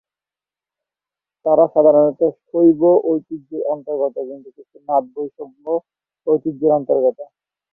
[1.45, 5.65] তারা সাধারণত শৈব ঐতিহ্যের অন্তর্গত, কিন্তু কিছু নাথ বৈষ্ণব
[6.27, 7.17] ঐতিহ্যের অন্তর্গত।